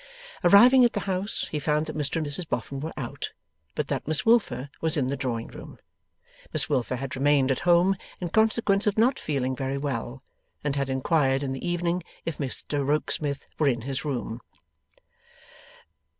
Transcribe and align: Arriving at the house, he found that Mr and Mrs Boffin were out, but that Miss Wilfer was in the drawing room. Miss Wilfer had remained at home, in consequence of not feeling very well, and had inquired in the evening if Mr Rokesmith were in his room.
Arriving 0.43 0.83
at 0.83 0.93
the 0.93 1.01
house, 1.01 1.47
he 1.51 1.59
found 1.59 1.85
that 1.85 1.95
Mr 1.95 2.15
and 2.15 2.25
Mrs 2.25 2.49
Boffin 2.49 2.79
were 2.79 2.91
out, 2.97 3.33
but 3.75 3.87
that 3.89 4.07
Miss 4.07 4.25
Wilfer 4.25 4.71
was 4.81 4.97
in 4.97 5.09
the 5.09 5.15
drawing 5.15 5.45
room. 5.49 5.77
Miss 6.51 6.67
Wilfer 6.67 6.95
had 6.95 7.15
remained 7.15 7.51
at 7.51 7.59
home, 7.69 7.95
in 8.19 8.29
consequence 8.29 8.87
of 8.87 8.97
not 8.97 9.19
feeling 9.19 9.55
very 9.55 9.77
well, 9.77 10.23
and 10.63 10.75
had 10.75 10.89
inquired 10.89 11.43
in 11.43 11.51
the 11.53 11.63
evening 11.69 12.01
if 12.25 12.39
Mr 12.39 12.83
Rokesmith 12.83 13.45
were 13.59 13.67
in 13.67 13.81
his 13.81 14.03
room. 14.03 14.41